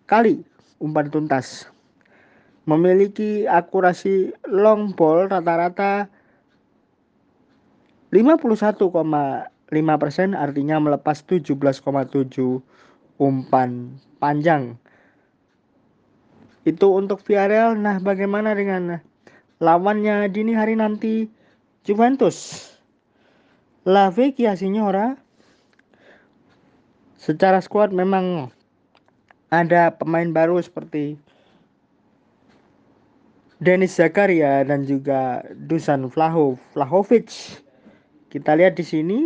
kali 0.06 0.36
umpan 0.78 1.08
tuntas 1.10 1.70
memiliki 2.66 3.46
akurasi 3.46 4.34
long 4.50 4.94
ball 4.98 5.30
rata-rata 5.30 6.10
51,5 8.10 8.90
persen 10.02 10.30
artinya 10.34 10.78
melepas 10.82 11.22
17,7 11.26 11.82
umpan 13.22 13.96
panjang. 14.20 14.76
Itu 16.66 16.98
untuk 16.98 17.22
Villarreal. 17.22 17.78
Nah, 17.78 18.02
bagaimana 18.02 18.58
dengan 18.58 18.98
lawannya 19.62 20.28
dini 20.34 20.58
hari 20.58 20.74
nanti 20.74 21.30
Juventus? 21.86 22.70
La 23.86 24.10
Vecchia 24.10 24.58
Signora 24.58 25.14
secara 27.22 27.62
skuad 27.62 27.94
memang 27.94 28.50
ada 29.54 29.94
pemain 29.94 30.34
baru 30.34 30.58
seperti 30.58 31.22
Denis 33.62 33.94
Zakaria 33.96 34.66
dan 34.66 34.90
juga 34.90 35.46
Dusan 35.70 36.10
Vlahov, 36.10 36.58
Vlahovic. 36.74 37.62
Kita 38.34 38.58
lihat 38.58 38.76
di 38.76 38.84
sini 38.84 39.20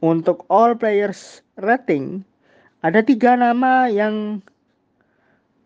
untuk 0.00 0.48
all 0.48 0.72
players 0.72 1.43
rating 1.58 2.26
ada 2.84 3.00
tiga 3.00 3.38
nama 3.38 3.88
yang 3.88 4.44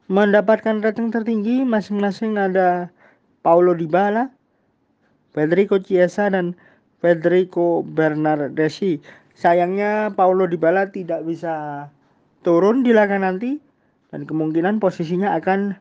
mendapatkan 0.08 0.80
rating 0.80 1.12
tertinggi 1.12 1.66
masing-masing 1.66 2.38
ada 2.40 2.88
Paulo 3.44 3.76
Dybala, 3.76 4.30
Federico 5.34 5.76
Chiesa 5.82 6.32
dan 6.32 6.56
Federico 7.02 7.84
Bernardeschi. 7.84 9.02
Sayangnya 9.36 10.14
Paulo 10.14 10.48
Dybala 10.48 10.90
tidak 10.90 11.22
bisa 11.28 11.86
turun 12.42 12.82
di 12.82 12.90
laga 12.96 13.18
nanti 13.20 13.60
dan 14.08 14.24
kemungkinan 14.24 14.80
posisinya 14.80 15.36
akan 15.36 15.76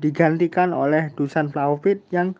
digantikan 0.00 0.72
oleh 0.72 1.12
Dusan 1.14 1.52
Vlahovic 1.52 2.00
yang 2.10 2.34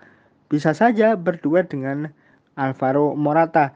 bisa 0.51 0.75
saja 0.75 1.15
berdua 1.15 1.63
dengan 1.69 2.11
Alvaro 2.59 3.15
Morata. 3.15 3.71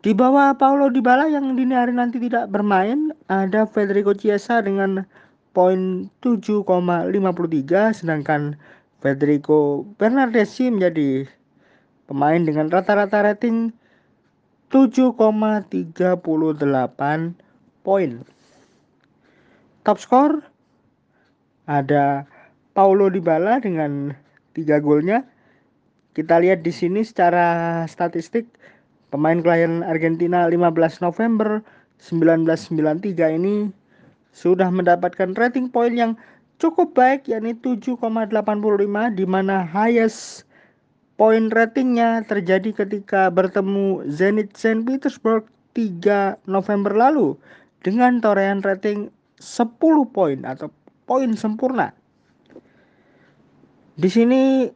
Di 0.00 0.16
bawah 0.16 0.56
Paulo 0.56 0.88
Dybala 0.88 1.28
yang 1.28 1.60
dini 1.60 1.76
hari 1.76 1.92
nanti 1.92 2.16
tidak 2.16 2.48
bermain, 2.48 3.12
ada 3.28 3.68
Federico 3.68 4.16
Chiesa 4.16 4.64
dengan 4.64 5.04
poin 5.52 6.08
7,53 6.24 6.64
sedangkan 7.92 8.56
Federico 9.04 9.84
Bernardeschi 10.00 10.72
menjadi 10.72 11.28
pemain 12.08 12.40
dengan 12.40 12.72
rata-rata 12.72 13.28
rating 13.28 13.76
7,38 14.72 15.68
poin. 17.84 18.10
Top 19.84 20.00
skor 20.00 20.40
ada 21.68 22.24
Paulo 22.72 23.12
Dybala 23.12 23.60
dengan 23.60 24.16
3 24.56 24.80
golnya. 24.80 25.28
Kita 26.16 26.40
lihat 26.40 26.64
di 26.64 26.72
sini 26.72 27.04
secara 27.04 27.84
statistik 27.84 28.48
pemain 29.10 29.42
kelahiran 29.42 29.82
Argentina 29.82 30.46
15 30.46 31.02
November 31.02 31.60
1993 31.98 33.36
ini 33.36 33.68
sudah 34.30 34.70
mendapatkan 34.70 35.34
rating 35.34 35.68
poin 35.68 35.92
yang 35.92 36.12
cukup 36.62 36.94
baik 36.94 37.26
yakni 37.26 37.52
7,85 37.58 38.30
di 39.18 39.26
mana 39.26 39.66
highest 39.66 40.46
poin 41.18 41.52
ratingnya 41.52 42.24
terjadi 42.24 42.72
ketika 42.72 43.28
bertemu 43.28 44.06
Zenit 44.08 44.54
Saint 44.56 44.86
Petersburg 44.86 45.44
3 45.76 46.40
November 46.48 46.94
lalu 46.94 47.36
dengan 47.84 48.22
torehan 48.22 48.64
rating 48.64 49.10
10 49.36 49.76
poin 50.14 50.38
atau 50.46 50.70
poin 51.04 51.28
sempurna. 51.34 51.92
Di 54.00 54.08
sini 54.08 54.70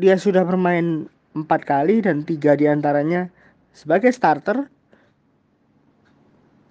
dia 0.00 0.16
sudah 0.16 0.46
bermain 0.46 1.04
empat 1.36 1.68
kali 1.68 2.00
dan 2.00 2.24
tiga 2.24 2.56
di 2.56 2.64
antaranya 2.64 3.28
sebagai 3.72 4.10
starter 4.10 4.66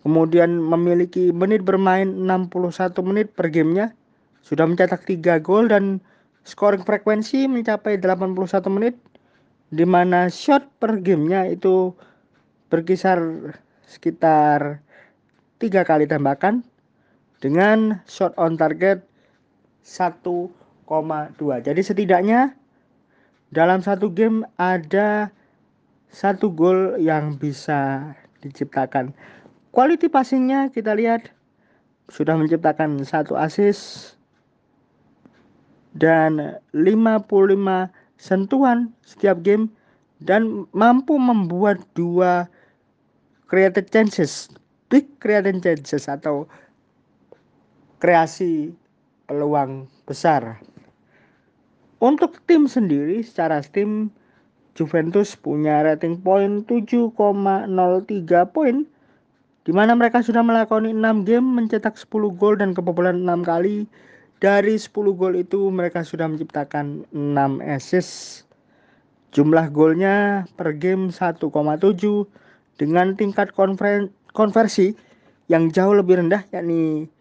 kemudian 0.04 0.58
memiliki 0.58 1.30
menit 1.36 1.62
bermain 1.62 2.08
61 2.08 2.96
menit 3.04 3.28
per 3.36 3.52
gamenya 3.52 3.92
sudah 4.42 4.66
mencetak 4.66 5.04
3 5.06 5.44
gol 5.44 5.68
dan 5.68 6.00
scoring 6.48 6.82
frekuensi 6.82 7.46
mencapai 7.46 8.00
81 8.00 8.34
menit 8.72 8.96
di 9.70 9.86
mana 9.86 10.32
shot 10.32 10.66
per 10.82 10.98
gamenya 10.98 11.46
itu 11.46 11.94
berkisar 12.74 13.22
sekitar 13.86 14.82
tiga 15.62 15.86
kali 15.86 16.10
tembakan 16.10 16.66
dengan 17.38 18.02
shot 18.10 18.34
on 18.40 18.58
target 18.58 19.04
1,2 19.86 20.50
jadi 21.66 21.82
setidaknya 21.82 22.54
dalam 23.50 23.82
satu 23.82 24.10
game 24.10 24.46
ada 24.58 25.34
satu 26.10 26.50
gol 26.50 26.98
yang 26.98 27.38
bisa 27.38 28.12
diciptakan. 28.42 29.14
Quality 29.70 30.10
passingnya 30.10 30.74
kita 30.74 30.98
lihat. 30.98 31.30
Sudah 32.10 32.34
menciptakan 32.34 33.06
satu 33.06 33.38
assist. 33.38 34.18
Dan 35.94 36.58
55 36.74 37.26
sentuhan 38.18 38.90
setiap 39.06 39.42
game. 39.46 39.70
Dan 40.20 40.68
mampu 40.76 41.16
membuat 41.16 41.80
dua 41.96 42.52
created 43.50 43.90
chances, 43.90 44.52
big 44.92 45.08
created 45.18 45.64
chances 45.64 46.06
atau 46.06 46.46
kreasi 48.04 48.76
peluang 49.26 49.90
besar. 50.04 50.62
Untuk 52.00 52.40
tim 52.48 52.68
sendiri 52.68 53.20
secara 53.24 53.60
tim 53.64 54.12
Juventus 54.80 55.36
punya 55.36 55.84
rating 55.84 56.24
poin 56.24 56.64
7,03 56.64 57.12
poin 58.48 58.88
di 59.68 59.76
mana 59.76 59.92
mereka 59.92 60.24
sudah 60.24 60.40
melakoni 60.40 60.96
6 60.96 61.28
game 61.28 61.44
mencetak 61.44 62.00
10 62.00 62.40
gol 62.40 62.56
dan 62.56 62.72
kebobolan 62.72 63.28
6 63.28 63.44
kali. 63.44 63.84
Dari 64.40 64.80
10 64.80 65.20
gol 65.20 65.36
itu 65.36 65.68
mereka 65.68 66.00
sudah 66.00 66.32
menciptakan 66.32 67.04
6 67.12 67.60
assist. 67.60 68.48
Jumlah 69.36 69.68
golnya 69.68 70.48
per 70.56 70.72
game 70.80 71.12
1,7 71.12 71.44
dengan 72.80 73.20
tingkat 73.20 73.52
konversi 74.32 74.96
yang 75.52 75.68
jauh 75.76 75.92
lebih 75.92 76.24
rendah 76.24 76.48
yakni 76.56 77.12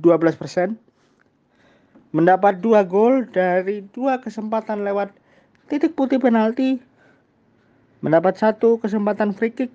12%. 0.00 0.72
Mendapat 2.16 2.64
2 2.64 2.80
gol 2.88 3.28
dari 3.28 3.84
dua 3.92 4.24
kesempatan 4.24 4.88
lewat 4.88 5.12
titik 5.68 5.92
putih 5.92 6.16
penalti. 6.16 6.93
Mendapat 8.04 8.36
satu 8.36 8.76
kesempatan 8.76 9.32
free 9.32 9.48
kick. 9.48 9.72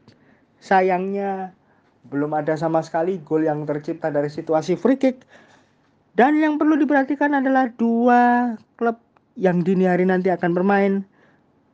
Sayangnya 0.61 1.49
belum 2.13 2.37
ada 2.37 2.53
sama 2.53 2.85
sekali 2.85 3.17
gol 3.25 3.41
yang 3.41 3.65
tercipta 3.65 4.13
dari 4.13 4.29
situasi 4.29 4.77
free 4.77 5.01
kick. 5.01 5.25
Dan 6.13 6.37
yang 6.37 6.61
perlu 6.61 6.77
diperhatikan 6.77 7.33
adalah 7.33 7.73
dua 7.73 8.53
klub 8.77 9.01
yang 9.33 9.65
dini 9.65 9.89
hari 9.89 10.05
nanti 10.05 10.29
akan 10.29 10.53
bermain. 10.53 11.01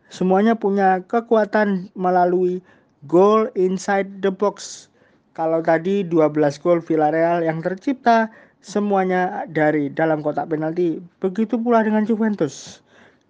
Semuanya 0.07 0.55
punya 0.55 1.03
kekuatan 1.03 1.91
melalui 1.91 2.63
gol 3.03 3.51
inside 3.59 4.23
the 4.23 4.31
box. 4.31 4.87
Kalau 5.35 5.59
tadi 5.59 6.07
12 6.07 6.31
gol 6.63 6.79
Villarreal 6.79 7.43
yang 7.43 7.59
tercipta 7.59 8.31
semuanya 8.63 9.43
dari 9.51 9.91
dalam 9.91 10.23
kotak 10.23 10.47
penalti. 10.47 11.03
Begitu 11.19 11.59
pula 11.59 11.83
dengan 11.83 12.07
Juventus. 12.07 12.79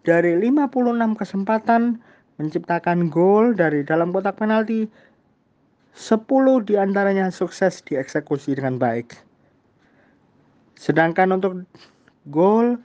Dari 0.05 0.37
56 0.37 1.17
kesempatan 1.17 1.97
menciptakan 2.35 3.07
gol 3.07 3.55
dari 3.55 3.85
dalam 3.87 4.11
kotak 4.11 4.39
penalti 4.39 4.87
10 5.95 6.67
di 6.67 6.75
antaranya 6.75 7.31
sukses 7.31 7.79
dieksekusi 7.87 8.59
dengan 8.59 8.75
baik. 8.75 9.15
Sedangkan 10.75 11.31
untuk 11.31 11.63
gol 12.27 12.75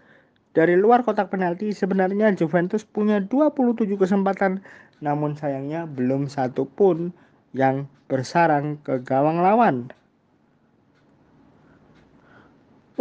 dari 0.54 0.78
luar 0.78 1.02
kotak 1.02 1.30
penalti 1.30 1.74
sebenarnya 1.74 2.30
Juventus 2.34 2.86
punya 2.86 3.18
27 3.22 3.86
kesempatan 3.98 4.62
namun 5.02 5.34
sayangnya 5.34 5.90
belum 5.90 6.30
satu 6.30 6.66
pun 6.70 7.10
yang 7.50 7.90
bersarang 8.06 8.78
ke 8.86 9.02
gawang 9.02 9.42
lawan. 9.42 9.90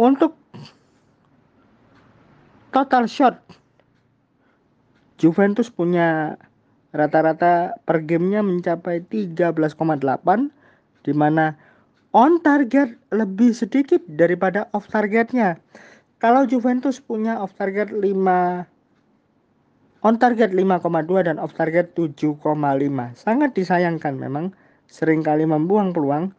Untuk 0.00 0.34
total 2.74 3.04
shot 3.06 3.36
Juventus 5.20 5.68
punya 5.68 6.40
rata-rata 6.96 7.76
per 7.84 8.00
gamenya 8.08 8.40
mencapai 8.40 9.04
13,8 9.04 10.00
di 11.04 11.12
mana 11.12 11.52
on 12.16 12.40
target 12.40 12.96
lebih 13.12 13.52
sedikit 13.52 14.00
daripada 14.08 14.72
off 14.72 14.88
targetnya. 14.88 15.60
Kalau 16.24 16.48
Juventus 16.48 17.04
punya 17.04 17.36
off 17.36 17.52
target 17.52 17.92
5 17.92 18.00
on 20.00 20.16
target 20.16 20.56
5,2 20.56 21.28
dan 21.28 21.36
off 21.36 21.52
target 21.52 21.92
7,5. 21.92 22.40
Sangat 23.12 23.52
disayangkan 23.52 24.16
memang 24.16 24.56
sering 24.88 25.20
kali 25.20 25.44
membuang 25.44 25.92
peluang. 25.92 26.32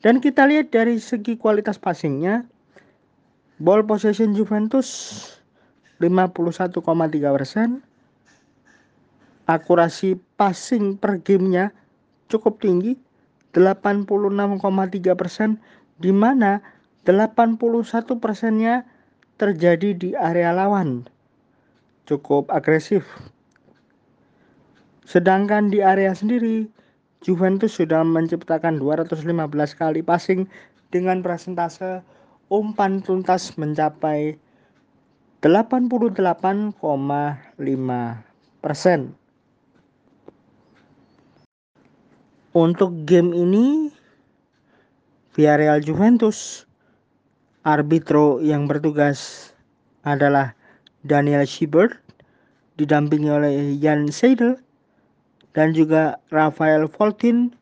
Dan 0.00 0.24
kita 0.24 0.48
lihat 0.48 0.72
dari 0.72 0.96
segi 0.96 1.36
kualitas 1.36 1.76
passingnya, 1.76 2.48
ball 3.60 3.84
possession 3.84 4.32
Juventus 4.32 4.88
51,3 6.00 7.36
persen, 7.36 7.84
akurasi 9.50 10.14
passing 10.38 10.94
per 10.94 11.18
gamenya 11.18 11.74
cukup 12.30 12.62
tinggi 12.62 12.94
86,3 13.50 14.06
persen 15.18 15.58
di 15.98 16.14
mana 16.14 16.62
81 17.02 17.58
persennya 18.22 18.86
terjadi 19.42 19.90
di 19.98 20.14
area 20.14 20.54
lawan 20.54 21.10
cukup 22.06 22.46
agresif 22.54 23.02
sedangkan 25.02 25.74
di 25.74 25.82
area 25.82 26.14
sendiri 26.14 26.70
Juventus 27.20 27.76
sudah 27.76 28.00
menciptakan 28.00 28.80
215 28.80 29.28
kali 29.76 30.00
passing 30.00 30.48
dengan 30.88 31.20
presentase 31.20 32.00
umpan 32.48 33.04
tuntas 33.04 33.54
mencapai 33.60 34.40
88,5 35.44 36.80
persen. 38.60 39.19
Untuk 42.50 43.06
game 43.06 43.30
ini 43.30 43.94
Villarreal 45.30 45.78
Juventus 45.86 46.66
arbitro 47.62 48.42
yang 48.42 48.66
bertugas 48.66 49.54
adalah 50.02 50.58
Daniel 51.06 51.46
Schibert 51.46 52.02
didampingi 52.74 53.30
oleh 53.30 53.54
Jan 53.78 54.10
Seidel 54.10 54.58
dan 55.54 55.78
juga 55.78 56.18
Rafael 56.34 56.90
Voltin 56.90 57.54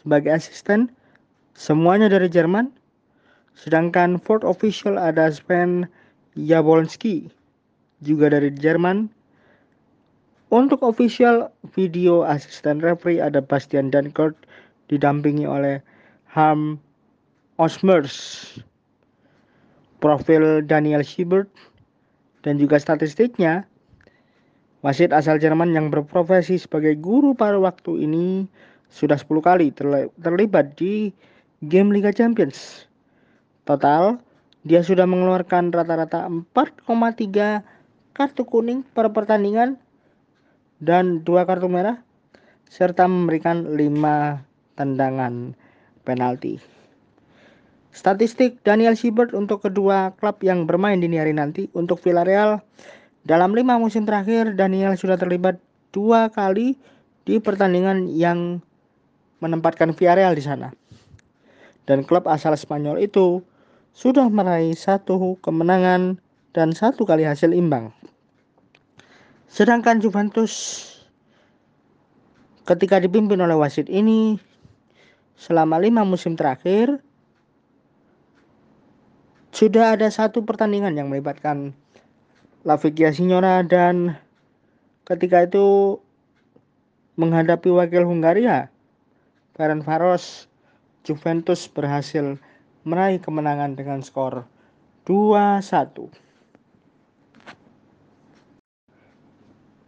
sebagai 0.00 0.32
asisten. 0.32 0.88
Semuanya 1.52 2.08
dari 2.08 2.32
Jerman 2.32 2.72
sedangkan 3.52 4.16
fourth 4.16 4.48
official 4.48 4.96
ada 4.96 5.28
Sven 5.28 5.84
Jablonski 6.40 7.28
juga 8.00 8.32
dari 8.32 8.48
Jerman 8.48 9.12
untuk 10.52 10.84
official 10.84 11.48
video 11.72 12.28
asisten 12.28 12.84
referee 12.84 13.24
ada 13.24 13.40
Bastian 13.40 13.88
Dankert 13.88 14.36
didampingi 14.92 15.48
oleh 15.48 15.80
Harm 16.28 16.76
Osmers, 17.56 18.60
profil 20.04 20.60
Daniel 20.60 21.00
Siebert, 21.00 21.48
dan 22.44 22.60
juga 22.60 22.76
statistiknya, 22.76 23.64
wasit 24.84 25.08
asal 25.16 25.40
Jerman 25.40 25.72
yang 25.72 25.88
berprofesi 25.88 26.60
sebagai 26.60 27.00
guru 27.00 27.32
pada 27.32 27.56
waktu 27.56 28.04
ini 28.04 28.44
sudah 28.92 29.16
10 29.16 29.40
kali 29.40 29.72
terlibat 30.20 30.76
di 30.76 31.16
game 31.64 31.96
Liga 31.96 32.12
Champions. 32.12 32.84
Total, 33.64 34.20
dia 34.68 34.84
sudah 34.84 35.08
mengeluarkan 35.08 35.72
rata-rata 35.72 36.28
4,3 36.28 37.64
kartu 38.12 38.44
kuning 38.44 38.84
per 38.92 39.08
pertandingan 39.16 39.80
dan 40.82 41.22
dua 41.22 41.46
kartu 41.46 41.70
merah 41.70 42.02
serta 42.66 43.06
memberikan 43.06 43.78
5 43.78 43.78
tendangan 44.74 45.54
penalti. 46.02 46.58
Statistik 47.94 48.58
Daniel 48.66 48.98
Siebert 48.98 49.30
untuk 49.36 49.62
kedua 49.62 50.16
klub 50.18 50.42
yang 50.42 50.66
bermain 50.66 50.98
di 50.98 51.06
hari 51.12 51.36
nanti 51.36 51.70
untuk 51.76 52.02
Villarreal 52.02 52.58
dalam 53.22 53.54
lima 53.54 53.78
musim 53.78 54.02
terakhir 54.02 54.58
Daniel 54.58 54.98
sudah 54.98 55.14
terlibat 55.14 55.62
dua 55.94 56.32
kali 56.32 56.74
di 57.22 57.38
pertandingan 57.38 58.10
yang 58.10 58.58
menempatkan 59.38 59.94
Villarreal 59.94 60.34
di 60.34 60.42
sana. 60.42 60.74
Dan 61.86 62.02
klub 62.02 62.26
asal 62.26 62.56
Spanyol 62.58 62.98
itu 62.98 63.44
sudah 63.92 64.26
meraih 64.32 64.72
satu 64.72 65.36
kemenangan 65.44 66.16
dan 66.56 66.72
satu 66.72 67.04
kali 67.04 67.28
hasil 67.28 67.52
imbang. 67.52 67.92
Sedangkan 69.52 70.00
Juventus 70.00 70.80
ketika 72.64 72.96
dipimpin 72.96 73.36
oleh 73.36 73.52
wasit 73.52 73.84
ini 73.92 74.40
selama 75.36 75.76
lima 75.76 76.08
musim 76.08 76.40
terakhir 76.40 77.04
sudah 79.52 79.92
ada 79.92 80.08
satu 80.08 80.40
pertandingan 80.48 80.96
yang 80.96 81.12
melibatkan 81.12 81.76
Lavigia 82.64 83.12
Signora 83.12 83.60
dan 83.60 84.16
ketika 85.04 85.44
itu 85.44 86.00
menghadapi 87.20 87.68
wakil 87.68 88.08
Hungaria 88.08 88.72
Faros 89.60 90.48
Juventus 91.04 91.68
berhasil 91.68 92.40
meraih 92.88 93.20
kemenangan 93.20 93.76
dengan 93.76 94.00
skor 94.00 94.48
2-1. 95.04 96.21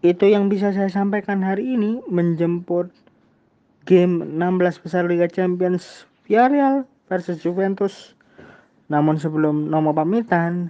Itu 0.04 0.28
yang 0.28 0.52
bisa 0.52 0.68
saya 0.76 0.92
sampaikan 0.92 1.40
hari 1.40 1.80
ini 1.80 2.04
menjemput 2.12 2.92
game 3.88 4.36
16 4.36 4.84
besar 4.84 5.08
Liga 5.08 5.24
Champions 5.32 6.04
Villarreal 6.28 6.84
versus 7.08 7.40
Juventus 7.40 8.12
namun 8.92 9.16
sebelum 9.16 9.72
nomor 9.72 9.96
pamitan, 9.96 10.68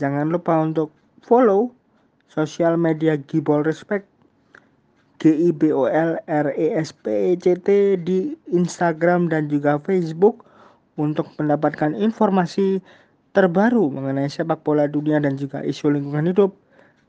jangan 0.00 0.32
lupa 0.32 0.56
untuk 0.64 0.88
follow 1.20 1.68
sosial 2.32 2.80
media 2.80 3.20
Gibol 3.20 3.60
Respect 3.60 4.08
G 5.20 5.28
I 5.28 5.50
B 5.52 5.68
O 5.68 5.84
L 5.84 6.16
R 6.24 6.46
E 6.56 6.72
S 6.72 6.96
P 6.96 7.36
E 7.36 7.36
C 7.36 7.52
T 7.60 8.00
di 8.00 8.32
Instagram 8.48 9.28
dan 9.28 9.52
juga 9.52 9.76
Facebook 9.84 10.48
untuk 10.96 11.28
mendapatkan 11.36 11.92
informasi 11.92 12.80
terbaru 13.36 13.92
mengenai 13.92 14.32
sepak 14.32 14.64
bola 14.64 14.88
dunia 14.88 15.20
dan 15.20 15.36
juga 15.36 15.60
isu 15.60 15.92
lingkungan 15.92 16.32
hidup. 16.32 16.56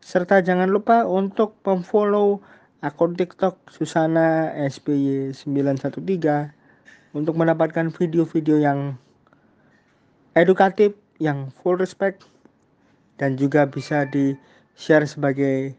Serta 0.02 0.42
jangan 0.42 0.66
lupa 0.74 1.06
untuk 1.06 1.62
memfollow 1.62 2.42
akun 2.82 3.14
TikTok 3.14 3.70
Susana 3.70 4.50
SBY 4.58 5.38
913 5.38 7.14
untuk 7.14 7.38
mendapatkan 7.38 7.94
video-video 7.94 8.58
yang 8.58 8.98
edukatif 10.34 10.98
yang 11.22 11.54
full 11.62 11.78
respect 11.78 12.26
dan 13.22 13.38
juga 13.38 13.70
bisa 13.70 14.10
di 14.10 14.34
share 14.74 15.06
sebagai 15.06 15.78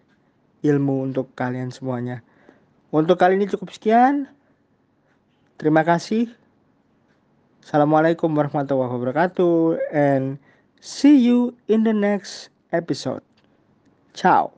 ilmu 0.63 1.11
untuk 1.11 1.35
kalian 1.35 1.75
semuanya. 1.75 2.23
Untuk 2.95 3.19
kali 3.19 3.35
ini 3.35 3.51
cukup 3.51 3.75
sekian. 3.75 4.31
Terima 5.59 5.83
kasih. 5.83 6.31
Assalamualaikum 7.67 8.31
warahmatullahi 8.31 8.91
wabarakatuh 8.95 9.83
and 9.91 10.39
see 10.79 11.19
you 11.19 11.59
in 11.67 11.83
the 11.83 11.95
next 11.95 12.55
episode. 12.71 13.32
Tchau. 14.15 14.53